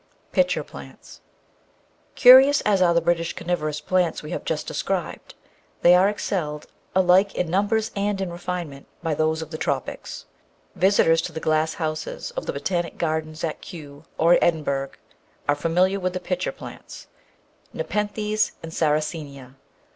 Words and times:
Pitcher 0.31 0.63
Plants 0.63 1.21
Curious 2.15 2.61
as 2.61 2.81
are 2.81 2.95
the 2.95 3.01
British 3.01 3.33
carnivorous 3.33 3.79
plants 3.79 4.23
we 4.23 4.31
have 4.31 4.43
just 4.43 4.65
described, 4.65 5.35
they 5.83 5.93
are 5.93 6.09
excelled, 6.09 6.65
alike 6.95 7.35
in 7.35 7.51
numbers 7.51 7.91
and 7.95 8.19
in 8.19 8.31
refinement, 8.31 8.87
by 9.03 9.13
those 9.13 9.43
of 9.43 9.51
the 9.51 9.59
Tropics. 9.59 10.25
Visitors 10.73 11.21
to 11.21 11.31
the 11.31 11.39
glass 11.39 11.75
houses 11.75 12.31
of 12.31 12.47
the 12.47 12.51
Botanic 12.53 12.97
Gardens 12.97 13.43
at 13.43 13.61
Kew 13.61 14.03
or 14.17 14.39
Edinburgh 14.41 14.89
are 15.47 15.53
familiar 15.53 15.99
with 15.99 16.13
the 16.13 16.19
pitcher 16.19 16.51
plants, 16.51 17.05
Nepenthes 17.71 18.53
and 18.63 18.73
Sarracenia. 18.73 19.53